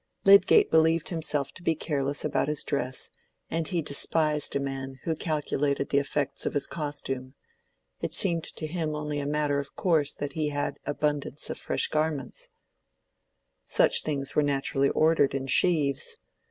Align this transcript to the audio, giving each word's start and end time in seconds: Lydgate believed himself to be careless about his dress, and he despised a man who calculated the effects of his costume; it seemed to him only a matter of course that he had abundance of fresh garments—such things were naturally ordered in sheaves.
Lydgate 0.25 0.71
believed 0.71 1.09
himself 1.09 1.51
to 1.51 1.61
be 1.61 1.75
careless 1.75 2.25
about 2.25 2.47
his 2.47 2.63
dress, 2.63 3.11
and 3.51 3.67
he 3.67 3.83
despised 3.83 4.55
a 4.55 4.59
man 4.59 4.97
who 5.03 5.13
calculated 5.15 5.89
the 5.89 5.99
effects 5.99 6.43
of 6.43 6.55
his 6.55 6.65
costume; 6.65 7.35
it 7.99 8.11
seemed 8.11 8.43
to 8.43 8.65
him 8.65 8.95
only 8.95 9.19
a 9.19 9.27
matter 9.27 9.59
of 9.59 9.75
course 9.75 10.15
that 10.15 10.33
he 10.33 10.49
had 10.49 10.79
abundance 10.87 11.51
of 11.51 11.59
fresh 11.59 11.87
garments—such 11.89 14.01
things 14.01 14.33
were 14.35 14.41
naturally 14.41 14.89
ordered 14.89 15.35
in 15.35 15.45
sheaves. 15.45 16.17